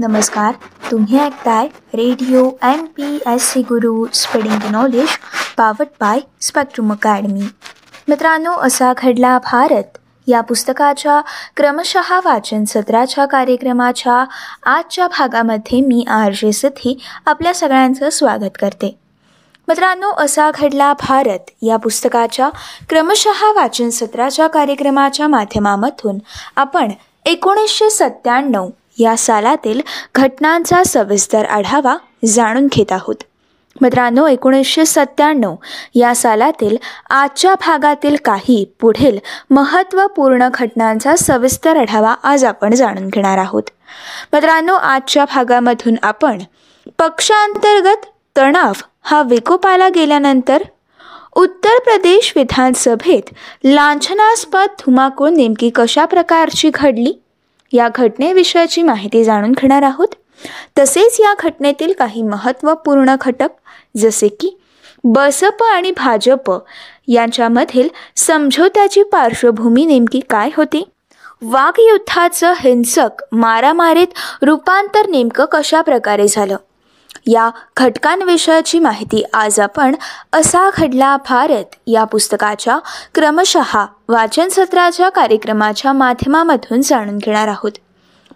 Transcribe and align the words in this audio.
नमस्कार. 0.00 0.52
तुम्ही 0.90 1.18
ऐकताय 1.18 1.66
Radio 1.94 2.50
M 2.62 2.84
P 2.84 3.18
S 3.26 3.52
C 3.52 3.60
Guru 3.60 4.06
spreading 4.14 4.70
knowledge 4.70 5.08
powered 5.56 5.86
by 6.00 6.20
Spectrum 6.40 6.92
Academy. 6.92 7.42
मित्रांनो 8.08 8.52
असा 8.52 8.92
घडला 8.98 9.38
भारत. 9.38 9.98
या 10.26 10.40
पुस्तकाच्या 10.40 11.20
क्रमशः 11.56 12.20
वाचन 12.24 12.64
सत्राच्या 12.64 13.26
कार्यक्रमाच्या 13.26 14.24
आजच्या 14.66 15.06
भागामध्ये 15.06 15.80
मी 15.80 16.04
आर 16.08 16.32
जे 16.32 16.52
सिद्धी 16.52 16.98
आपल्या 17.26 17.54
सगळ्यांचं 17.54 18.10
स्वागत 18.10 18.58
करते. 18.60 18.98
मित्रांनो 19.68 20.10
असा 20.10 20.50
घडला 20.50 20.92
भारत. 20.92 21.50
या 21.62 21.76
पुस्तकाच्या 21.76 22.48
क्रमशः 22.88 23.52
वाचन 23.56 23.90
सत्राच्या 23.90 24.46
कार्यक्रमाच्या 24.46 25.28
माध्यमामधून 25.28 26.18
आपण 26.56 26.90
एकोणीसशे 27.26 27.90
सत्त्याण्णव 27.90 28.68
या 29.00 29.16
सालातील 29.16 29.80
घटनांचा 30.14 30.82
सविस्तर 30.86 31.44
आढावा 31.44 31.96
जाणून 32.24 32.66
घेत 32.66 32.92
आहोत. 32.92 33.14
मित्रांनो 33.80 34.26
एकोणीसशे 34.26 34.84
सत्त्याण्णव 34.84 35.54
या 35.94 36.14
सालातील 36.14 36.76
आजच्या 37.10 37.54
भागातील 37.54 38.16
काही 38.24 38.64
पुढील 38.80 39.18
महत्त्वपूर्ण 39.50 40.48
घटनांचा 40.54 41.16
सविस्तर 41.16 41.76
आढावा 41.76 42.14
आज 42.22 42.44
आपण 42.44 42.74
जाणून 42.74 43.08
घेणार 43.08 43.38
आहोत. 43.38 43.62
मित्रांनो 44.32 44.74
आजच्या 44.74 45.24
भागामधून 45.24 45.94
आपण 46.02 46.38
पक्षांतर्गत 46.98 48.06
तणाव 48.36 48.72
हा 49.02 49.22
विकोपाला 49.22 49.88
गेल्यानंतर 49.88 50.62
उत्तर 51.36 51.78
प्रदेश 51.78 52.32
विधानसभेत 52.36 53.34
लांछनास्पद 53.64 54.68
धुमाकूळ 54.78 55.28
नेमकी 55.28 55.70
कशा 55.70 56.04
प्रकारची 56.04 56.70
घडली? 56.74 57.12
या 57.72 57.88
घटनेविषयीची 57.94 58.82
माहिती 58.82 59.24
जाणून 59.24 59.52
घेणार 59.52 59.82
आहोत. 59.82 60.08
तसेच 60.78 61.20
या 61.20 61.34
घटनेतील 61.40 61.92
काही 61.92 62.22
महत्त्वपूर्ण 62.22 63.16
घटक 63.20 63.48
जसे 63.96 64.28
की 64.28 64.58
बसप 65.04 65.62
आणि 65.62 65.90
भाजप 65.90 66.52
यांच्यामधील 67.08 67.88
समझोत्याची 68.16 69.02
पार्श्वभूमी 69.02 69.84
नेमकी 69.84 70.20
काय 70.30 70.50
होती? 70.56 70.88
वाघयुद्धाचं 71.42 72.52
हिंसक 72.60 73.22
मारामारीत 73.32 74.06
रूपांतर 74.42 75.06
नेमकं 75.06 75.44
कशा 75.52 75.80
प्रकारे 75.82 76.28
झालं? 76.28 76.56
या 77.26 77.50
घटकांविषयाची 77.76 78.78
माहिती 78.78 79.24
आज 79.34 79.60
आपण 79.60 79.94
असा 80.32 80.70
घडला 80.78 81.16
भारत 81.16 81.64
या 81.86 82.04
पुस्तकाच्या 82.04 82.78
क्रमशः 83.14 83.84
वाचन 84.08 84.48
सत्राच्या 84.48 85.08
कार्यक्रमाच्या 85.08 85.92
माध्यमामधून 85.92 86.80
जाणून 86.80 87.18
घेणार 87.18 87.48
आहोत. 87.48 87.72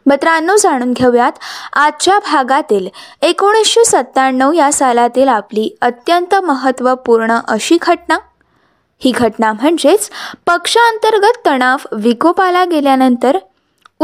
मित्रांनो 0.06 0.56
जाणून 0.56 0.92
घेऊयात. 0.92 1.32
आजच्या 1.72 2.18
भागातील 2.18 2.88
एकोणीसशे 3.22 3.84
सत्त्याण्णव 3.84 4.52
या 4.52 4.72
सालातील 4.72 5.28
आपली 5.28 5.76
अत्यंत 5.82 6.34
महत्त्वपूर्ण 6.34 7.38
अशी 7.48 7.78
घटना. 7.82 8.18
ही 8.98 9.10
घटना 9.10 9.52
म्हणजेच 9.52 10.10
पक्षांतर्गत 10.46 11.46
तणाव 11.46 11.76
विकोपाला 11.92 12.64
गेल्यानंतर 12.64 13.38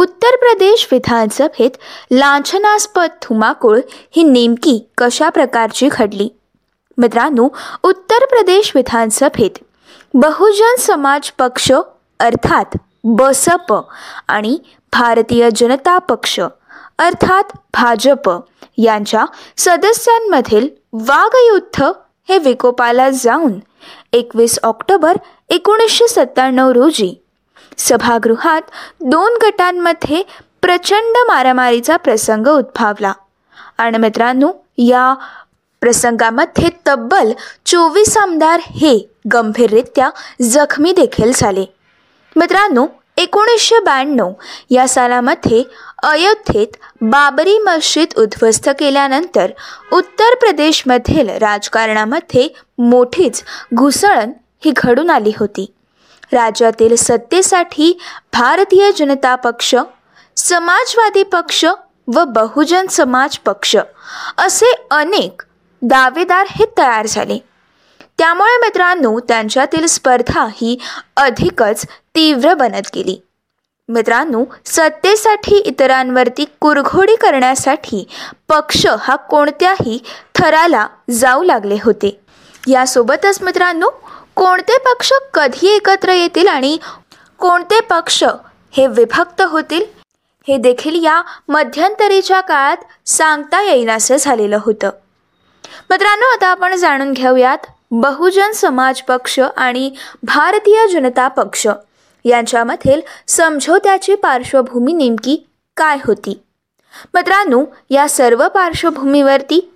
उत्तर 0.01 0.37
प्रदेश 0.37 0.87
विधानसभेत 0.93 1.71
लांछनास्पद 2.11 3.11
धुमाकूळ 3.23 3.79
ही 4.17 4.23
नेमकी 4.23 4.79
कशा 4.99 5.29
प्रकारची 5.29 5.89
घडली? 5.93 6.29
मित्रांनो 6.99 7.49
उत्तर 7.83 8.25
प्रदेश 8.25 8.73
विधानसभेत 8.75 9.59
बहुजन 10.15 10.77
समाज 10.79 11.31
पक्ष 11.31 11.71
अर्थात 12.21 12.77
बसप 13.05 13.73
आणि 14.29 14.59
भारतीय 14.93 15.49
जनता 15.57 15.99
पक्ष 15.99 16.41
अर्थात 16.41 17.57
भाजप 17.75 18.31
यांच्या 18.79 19.25
सदस्यांमधील 19.57 20.69
वाघयुद्ध 20.93 21.91
हे 22.29 22.39
विकोपाला 22.39 23.11
जाऊन 23.11 23.59
एकवीस 24.13 24.59
ऑक्टोबर 24.63 25.17
एकोणीसशे 25.49 26.09
सत्त्याण्णव 26.09 26.71
रोजी 26.71 27.15
सभागृहात 27.81 28.63
दोन 29.01 29.39
गटांमध्ये 29.43 30.23
प्रचंड 30.63 31.17
मारामारीचा 31.29 31.97
प्रसंग 31.97 32.47
उद्भवला. 32.47 33.13
आणि 33.79 33.99
मित्रांनो 33.99 34.53
या 34.79 35.15
प्रसंगामध्ये 35.81 36.69
तब्बल 36.87 37.33
चोवीस 37.67 38.17
आमदार 38.17 38.61
हे 38.65 39.09
गंभीररित्या 39.33 40.11
जखमी 40.43 40.93
देखील 40.93 41.33
झाले. 41.35 41.65
मित्रांनो 42.37 42.87
एकोणीसशे 43.17 43.79
ब्याण्णव 43.79 44.33
या 44.71 44.89
सालामध्ये 44.89 45.65
अयोध्येत 46.03 46.77
बाबरी 47.01 47.59
मस्जिद 47.59 48.19
उद्ध्वस्त 48.19 48.71
केल्यानंतर 48.79 49.51
उत्तर 49.93 50.35
प्रदेशमधील 50.35 51.29
राजकारणामध्ये 51.31 52.49
मोठीच 52.79 53.43
घुसळण 53.75 54.33
ही 54.65 54.73
घडून 54.77 55.11
आली 55.11 55.33
होती. 55.39 55.73
राज्यातील 56.33 56.97
सत्तेसाठी 56.97 57.99
भारतीय 58.33 58.93
जनता 58.93 59.35
पक्ष 59.35 59.75
समाजवादी 60.37 61.23
पक्ष 61.23 61.65
व 62.15 62.25
बहुजन 62.25 62.87
समाज 62.87 63.39
पक्ष 63.39 63.77
असे 64.39 64.75
अनेक 64.91 65.43
दावेदार 65.83 66.47
हे 66.51 66.65
तयार 66.79 67.07
झाले. 67.07 67.39
त्यामुळे 68.19 68.57
मित्रांनो 68.57 69.21
त्यांच्यातील 69.21 69.87
स्पर्धा 69.87 70.47
ही 70.53 70.79
अधिकच 71.17 71.85
तीव्र 72.15 72.55
बनत 72.55 72.91
गेली. 72.95 73.23
मित्रांनो 73.89 74.45
सत्तेसाठी 74.67 75.57
इतरांवरती 75.57 76.45
कुरघोडी 76.61 77.17
करण्यासाठी 77.17 78.09
पक्ष 78.49 78.87
हा 79.01 79.17
कोणत्याही 79.17 80.03
थराला 80.35 80.87
जाऊ 81.11 81.43
लागले 81.43 81.77
होते. 81.85 82.21
यासोबतच 82.69 83.43
मित्रांनो 83.43 83.87
कोणते 84.41 84.77
पक्ष 84.79 85.13
कधी 85.35 85.69
एकत्र 85.69 86.13
येतील 86.13 86.47
आणि 86.49 86.79
कोणते 87.39 87.81
पक्ष 87.81 88.25
हे 88.71 88.87
विभक्त 88.87 89.43
होतील 89.43 89.85
हे 90.49 90.57
देखील 90.57 91.05
या 91.05 91.23
मध्यंतरीच्या 91.49 92.41
काळात 92.41 92.77
सांगता 93.07 93.63
येईनासं 93.63 94.17
झालेलं 94.17 94.59
होतं. 94.63 94.91
मित्रांनो 95.91 96.27
आता 96.27 96.47
आपण 96.47 96.75
जाणून 96.75 97.13
घेऊयात 97.13 97.59
बहुजन 97.91 98.53
समाज 98.53 99.03
पक्ष 99.03 99.41
आणि 99.57 99.95
भारतीय 100.23 100.87
जनता 100.89 101.29
पक्ष 101.29 101.67
यांच्यामधील 102.25 103.01
समझोत्याची 103.29 104.15
पार्श्वभूमी 104.15 104.93
नेमकी 104.93 105.47
काय 105.77 105.99
होती? 106.05 106.43
मित्रांनो 107.15 107.65
या 107.91 108.09
सर्व 108.09 108.49
पार्श्वभूमीवरती 108.49 109.75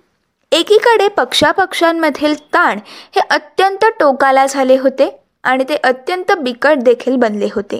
एकीकडे 0.55 1.07
पक्षापक्षांमधील 1.07 2.33
ताण 2.53 2.79
हे 3.15 3.21
अत्यंत 3.29 3.85
टोकाला 3.99 4.45
झाले 4.45 4.77
होते 4.77 5.09
आणि 5.43 5.63
ते 5.69 5.75
अत्यंत 5.83 6.31
बिकट 6.39 6.83
देखील 6.83 7.15
बनले 7.15 7.47
होते. 7.53 7.79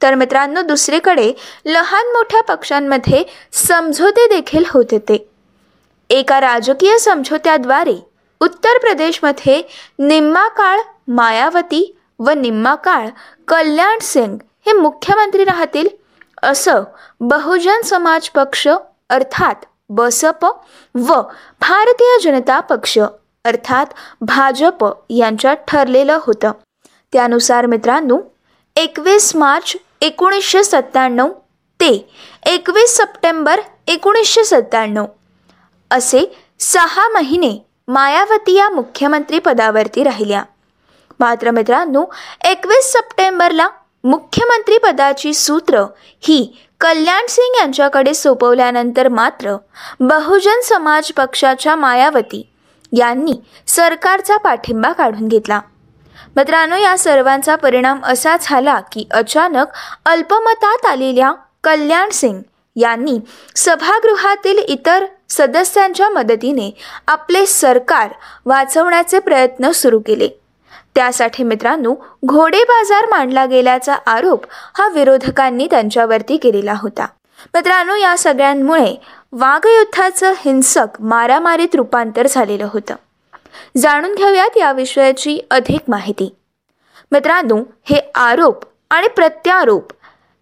तर 0.00 0.14
मित्रांनो 0.14 0.62
दुसरीकडे 0.62 1.32
लहान 1.66 2.12
मोठ्या 2.12 2.42
पक्षांमध्ये 2.44 3.22
समझोते 3.66 4.26
देखील 4.28 4.64
होत 4.68 4.92
होते. 4.92 5.16
एका 6.10 6.40
राजकीय 6.40 6.98
समझोत्याद्वारे 6.98 7.96
उत्तर 8.40 8.78
प्रदेशमध्ये 8.78 9.62
निम्मा 9.98 10.48
काळ 10.56 10.80
मायावती 11.08 11.84
व 12.18 12.30
निम्मा 12.36 12.74
काळ 12.84 13.08
कल्याण 13.48 13.98
सिंग 14.02 14.36
हे 14.66 14.72
मुख्यमंत्री 14.72 15.44
राहतील 15.44 15.88
असं 16.42 16.82
बहुजन 17.20 17.82
समाज 17.84 18.28
पक्ष 18.28 18.68
अर्थात 18.68 19.64
बसप 19.88 20.44
व 20.94 21.20
भारतीय 21.60 22.18
जनता 22.22 22.60
पक्ष 22.60 22.98
अर्थात 23.44 23.86
भाजप 24.20 24.84
यांच्यात 25.10 25.56
ठरलेलं 25.68 26.18
होतं. 26.22 26.52
त्यानुसार 27.12 27.66
मित्रांनो 27.66 28.18
एकवीस 28.76 29.36
मार्च 29.36 29.76
एकोणीसशे 30.00 30.64
सत्त्याण्णव 30.64 31.28
ते 31.80 32.14
एकवीस 32.46 32.96
सप्टेंबर 32.96 33.60
एकोणीसशे 33.86 34.44
सत्त्याण्णव 34.44 35.06
असे 35.90 36.24
सहा 36.60 37.08
महिने 37.08 37.66
मायावती 37.88 38.56
या 38.56 38.68
मुख्यमंत्री 38.68 39.38
पदावरती 39.38 40.04
राहिल्या. 40.04 40.42
मात्र 41.20 41.50
मित्रांनो 41.50 42.04
एकवीस 42.44 42.92
सप्टेंबरला 42.92 43.68
मुख्यमंत्रीपदाची 44.06 45.32
सूत्र 45.34 45.84
ही 46.22 46.56
कल्याण 46.80 47.26
सिंग 47.28 47.54
यांच्याकडे 47.60 48.14
सोपवल्यानंतर 48.14 49.08
मात्र 49.08 49.56
बहुजन 50.00 50.60
समाज 50.64 51.10
पक्षाच्या 51.12 51.74
मायावती 51.76 52.42
यांनी 52.92 53.32
सरकारचा 53.66 54.36
पाठिंबा 54.36 54.92
काढून 54.92 55.28
घेतला. 55.28 55.60
मित्रांनो 56.36 56.76
या 56.76 56.96
सर्वांचा 56.98 57.56
परिणाम 57.56 58.00
असा 58.04 58.36
झाला 58.42 58.78
की 58.92 59.06
अचानक 59.10 59.66
अल्पमतात 60.04 60.86
आलेल्या 60.86 61.32
कल्याण 61.64 62.10
सिंग 62.10 62.40
यांनी 62.76 63.18
सभागृहातील 63.56 64.58
इतर 64.58 65.04
सदस्यांच्या 65.28 66.08
मदतीने 66.10 66.70
आपले 67.08 67.46
सरकार 67.46 68.12
वाचवण्याचे 68.46 69.18
प्रयत्न 69.18 69.70
सुरू 69.70 69.98
केले. 69.98 70.28
त्यासाठी 70.96 71.42
मित्रांनो 71.42 71.94
घोडे 72.26 72.62
बाजार 72.64 73.06
मांडला 73.06 73.44
गेल्याचा 73.46 73.94
आरोप 74.06 74.44
हा 74.78 74.88
विरोधकांनी 74.88 75.66
त्यांच्यावरती 75.70 76.36
केलेला 76.36 76.74
होता. 76.76 77.06
मित्रांनो 77.54 77.94
या 77.94 78.18
सगळ्यांमुळे 78.18 78.94
वाघयुद्धाचं 79.32 80.32
हिंसक 80.38 81.00
मारामारीत 81.00 81.74
रूपांतर 81.74 82.26
झालेलं 82.26 82.68
होतं. 82.72 82.94
जाणून 83.76 84.14
घेऊयात 84.14 84.56
या 84.56 84.72
विषयाची 84.72 85.40
अधिक 85.50 85.80
माहिती. 85.88 86.34
मित्रांनो 87.12 87.56
हे 87.84 88.10
आरोप 88.14 88.64
आणि 88.90 89.08
प्रत्यारोप 89.08 89.92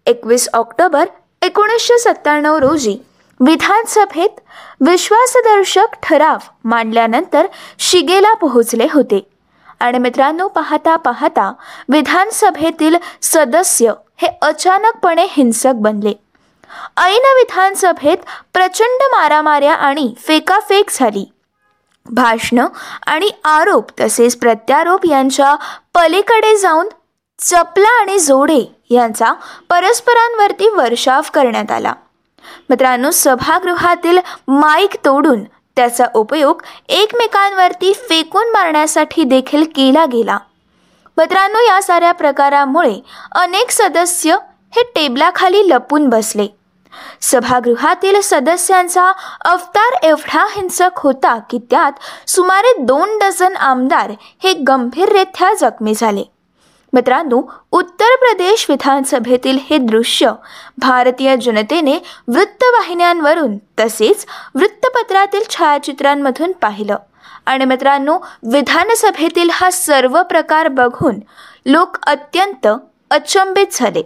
एकवीस 0.05 0.49
ऑक्टोबर 0.53 1.05
एकोणीसशे 1.41 1.97
सत्त्याण्णव 1.97 2.57
रोजी 2.57 2.97
विधानसभेत 3.39 4.39
विश्वासदर्शक 4.81 5.95
ठराव 6.03 6.37
मांडल्यानंतर 6.63 7.47
शिगेला 7.79 8.33
पोहोचले 8.33 8.87
होते. 8.93 9.34
आणि 9.79 9.97
मित्रांनो 9.97 10.47
पाहता 10.47 10.95
पाहता 10.95 11.53
विधानसभेतील 11.89 12.95
सदस्य 13.21 13.93
हे 14.17 14.27
अचानकपणे 14.41 15.25
हिंसक 15.29 15.71
बनले. 15.75 16.13
ऐन 16.97 17.23
विधानसभेत 17.35 18.17
प्रचंड 18.53 19.03
मारामाऱ्या 19.03 19.73
आणि 19.73 20.13
फेकाफेक 20.27 20.89
झाली. 20.91 21.31
भाषणं 22.05 22.67
आणि 23.07 23.29
आरोप 23.43 24.01
तसेच 24.01 24.37
प्रत्यारोप 24.37 25.05
यांच्या 25.05 25.55
पलीकडे 25.95 26.57
जाऊन 26.57 26.89
चपला 27.39 28.01
आणि 28.01 28.19
जोडे 28.19 28.75
यांचा 28.89 29.33
परस्परांवरती 29.69 30.69
वर्षाव 30.69 31.21
करण्यात 31.33 31.71
आला. 31.71 31.93
मित्रांनो 32.69 33.11
सभागृहातील 33.11 34.19
माईक 34.47 34.95
तोडून 35.05 35.43
त्याचा 35.75 36.05
उपयोग 36.13 36.61
एकमेकांवरती 36.89 37.93
फेकून 37.93 38.51
मारण्यासाठी 38.51 39.23
देखील 39.23 39.63
केला 39.63 40.05
गेला. 40.05 40.37
मित्रांनो 41.17 41.59
या 41.59 41.81
साऱ्या 41.81 42.11
प्रकारामुळे 42.11 42.95
अनेक 43.31 43.71
सदस्य 43.71 44.37
हे 44.75 44.83
टेबलाखाली 44.95 45.69
लपून 45.69 46.09
बसले. 46.09 46.47
सभागृहातील 47.21 48.21
सदस्यांचा 48.21 49.11
अवतार 49.45 49.93
एवढा 50.03 50.45
हिंसक 50.49 50.89
होता 50.95 51.39
की 51.49 51.57
त्यात 51.57 51.91
सुमारे 52.29 52.81
दोन 52.81 53.17
डझन 53.17 53.55
आमदार 53.55 54.11
हे 54.43 54.53
गंभीररित्या 54.53 55.53
जखमी 55.53 55.93
झाले. 55.97 56.34
मित्रांनो 56.95 57.41
उत्तर 57.71 58.15
प्रदेश 58.15 58.65
विधानसभेतील 58.69 59.57
हे 59.69 59.77
दृश्य 59.77 60.31
भारतीय 60.77 61.35
जनतेने 61.37 61.97
वृत्तवाहिन्यांवरून 62.27 63.57
तसेच 63.57 64.25
वृत्तपत्रातील 64.55 65.43
छायाचित्रांमधून 65.49 66.51
पाहिलं. 66.51 66.95
आणि 67.45 67.65
मित्रांनो 67.65 68.19
विधानसभेतील 68.51 69.49
हा 69.53 69.71
सर्व 69.71 70.23
प्रकार 70.23 70.67
बघून 70.67 71.19
लोक 71.65 71.97
अत्यंत 72.07 72.67
अचंबित 73.11 73.67
झाले. 73.71 74.03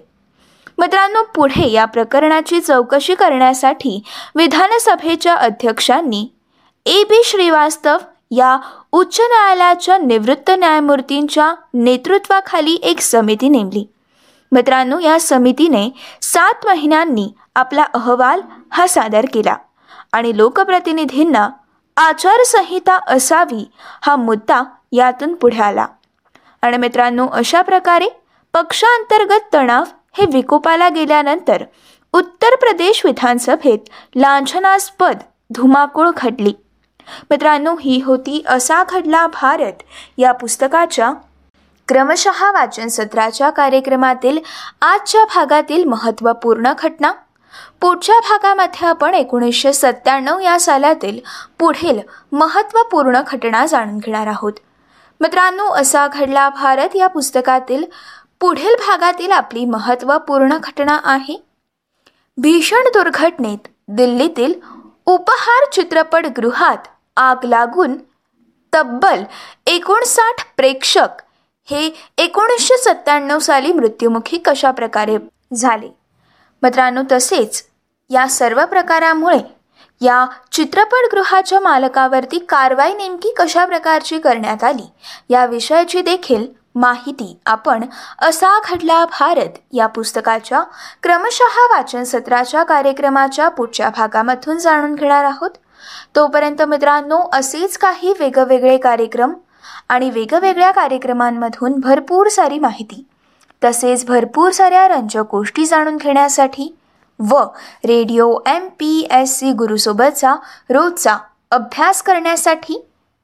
मित्रांनो 0.78 1.24
पुढे 1.36 1.72
या 1.72 1.86
प्रकरणाची 1.86 2.62
चौकशी 2.62 3.16
करण्यासाठी 3.16 4.04
विधानसभेच्या 4.36 5.36
अध्यक्षांनी 5.36 6.28
ए 6.86 7.04
बी 7.04 7.22
श्रीवास्तव 7.26 7.98
या 8.32 8.58
उच्च 8.92 9.20
न्यायालयाच्या 9.22 9.98
निवृत्त 9.98 10.52
न्यायमूर्तींच्या 10.52 11.54
नेतृत्वाखाली 11.74 12.78
एक 12.84 13.00
समिती 13.00 13.50
नेमली. 13.50 13.86
मित्रांनो 14.52 15.00
या 15.00 15.20
समितीने 15.20 15.90
सात 16.22 16.66
महिन्यांनी 16.66 17.28
आपला 17.56 17.84
अहवाल 17.94 18.42
हा 18.72 18.88
सादर 18.88 19.26
केला 19.34 19.56
आणि 20.12 20.38
लोकप्रतिनिधींना 20.38 21.50
आचारसंहिता 21.98 23.00
असावी 23.08 23.72
हा 24.02 24.16
मुद्दा 24.16 24.64
यातून 24.92 25.34
पुढे 25.34 25.62
आला. 25.62 25.86
आणि 26.62 26.78
मित्रांनो 26.78 27.28
अशा 27.28 27.62
प्रकारे 27.62 28.08
पक्षांतर्गत 28.54 29.54
तणाव 29.54 29.84
हे 30.18 30.26
विकोपाला 30.34 30.90
गेल्यानंतर 30.90 31.64
उत्तर 32.14 32.56
प्रदेश 32.56 33.06
विधानसभेत 33.06 33.90
लांछनास्पद 34.16 35.18
धुमाकूळ 35.56 36.10
घडली 36.18 36.54
मित्रांनो 37.30 37.76
ही 37.82 38.02
होती 38.06 38.44
असा 38.48 38.84
घडला 38.84 39.28
भारत. 39.28 39.74
या 40.18 40.32
पुस्तकाच्या 40.32 41.14
क्रमशः 41.88 42.52
वाचन 42.52 42.88
सत्राच्या 42.88 43.50
कार्यक्रमातील 43.50 44.40
आजच्या 44.82 45.26
भागातील 45.26 45.84
महत्त्वपूर्ण 45.84 46.74
घटना. 46.80 47.12
पुढच्या 47.82 48.20
भागामध्ये 48.20 48.88
आपण 48.88 49.14
एकोणीसशे 49.14 49.74
सत्त्याण्णव 49.74 50.40
या 50.40 50.60
सालातील 50.60 51.20
पुढील 51.60 52.00
महत्त्वपूर्ण 52.32 53.22
घटना 53.28 53.66
जाणून 53.66 53.98
घेणार 53.98 54.28
आहोत. 54.28 54.54
मित्रांनो 55.20 55.66
असा 55.66 56.08
घडला 56.08 56.50
भारत 56.50 56.96
या 56.96 57.08
पुस्तकातील 57.08 57.84
पुढील 58.40 58.76
भागातील 58.88 59.32
आपली 59.32 59.66
महत्त्वपूर्ण 59.66 60.58
घटना 60.58 61.00
आहे. 61.04 61.44
भीषण 62.38 62.88
दुर्घटनेत 62.88 63.68
दिल्लीतील 63.88 64.54
उपहार 65.06 65.72
चित्रपटगृहात 65.72 66.78
आग 67.16 67.46
लागून 67.46 67.98
तब्बल 68.74 69.24
एकोणसाठ 69.68 70.44
प्रेक्षक 70.58 71.22
हे 71.70 71.92
एकोणीसशे 72.18 72.78
सत्त्याण्णव 72.78 73.40
साली 73.40 73.74
मृत्युमुखी 73.74 74.38
कशा 74.38 74.72
प्रकारे 74.72 75.18
झाले? 75.54 75.90
मित्रांनो 76.62 77.02
तसेच 77.12 77.64
या 78.10 78.28
सर्व 78.28 78.66
प्रकारामुळे 78.66 79.40
या 80.02 80.26
चित्रपटगृहाच्या 80.52 81.60
मालकावरती 81.60 82.40
कारवाई 82.40 82.94
नेमकी 82.94 83.34
कशा 83.38 83.66
प्रकारची 83.66 84.20
करण्यात 84.20 84.64
आली 84.64 84.88
या 85.30 85.46
विषयाची 85.46 86.02
देखील 86.02 86.48
माहिती 86.76 87.38
आपण 87.46 87.84
असा 88.22 88.60
घडला 88.66 89.06
भारत 89.06 89.58
या 89.74 89.88
पुस्तकाच्या 89.88 90.64
क्रमशः 91.04 91.60
वाचन 91.72 92.04
सत्राच्या 92.04 92.64
कार्यक्रमाच्या 92.64 93.50
पुढच्या 93.50 93.90
भागामधून 93.90 94.58
जाणून 94.58 94.96
घेणार 94.96 95.24
आहोत. 95.24 95.50
तोपर्यंत 96.16 96.62
मित्रांनो 96.62 97.20
असेच 97.34 97.78
काही 97.78 98.14
वेगवेगळे 98.20 98.78
कार्यक्रम 98.78 99.34
आणि 99.90 100.10
वेगवेगळ्या 100.10 100.72
कार्यक्रमांमधून 100.72 101.80
भरपूर 101.80 102.28
सारी 102.28 102.60
माहिती. 102.60 103.06
तसेच 103.64 104.06
भरपूर 104.06 104.52
साऱ्या 104.52 104.88
रंजक 104.88 105.32
गोष्टी 105.32 105.66
जाणून 105.66 105.98
घेण्यासाठी 105.98 106.76
व 107.20 107.40
Radio 107.86 108.38
M 108.48 108.68
P 108.80 109.08
S 109.12 109.38
C 109.40 109.52
गुरुसोबतचा 109.52 110.36
रोजचा 110.70 111.18
अभ्यास 111.52 112.02
करण्यासाठी 112.02 112.80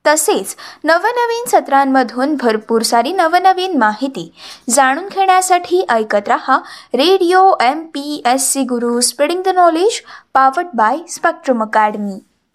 तसेच 0.05 0.55
नवनवीन 0.83 1.45
सत्रांमधून 1.47 2.35
भरपूर 2.35 2.81
सारी 2.81 3.11
नवनवीन 3.11 3.77
माहिती 3.77 4.29
जाणून 4.69 5.07
घेण्यासाठी 5.07 5.85
ऐकत 5.89 6.27
रहा 6.27 6.57
Radio 6.93 7.49
M 7.61 7.85
P 7.85 8.21
S 8.25 8.51
C 8.53 8.63
Guru 8.63 8.99
spreading 8.99 9.41
the 9.43 9.55
knowledge 9.55 10.01
powered 10.33 10.75
by 10.75 10.97
Spectrum 11.09 11.63
Academy. 11.63 12.19